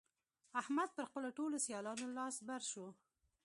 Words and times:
احمد 0.61 0.89
پر 0.95 1.03
خپلو 1.09 1.29
ټولو 1.37 1.55
سيالانو 1.65 2.05
لاس 2.17 2.35
بر 2.47 2.61
شو. 2.71 2.85